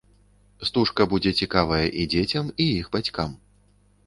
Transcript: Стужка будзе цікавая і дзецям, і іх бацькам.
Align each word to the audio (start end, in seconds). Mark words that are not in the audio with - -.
Стужка 0.69 1.05
будзе 1.11 1.33
цікавая 1.45 1.83
і 2.05 2.07
дзецям, 2.15 2.51
і 2.67 2.69
іх 2.79 2.91
бацькам. 2.97 3.29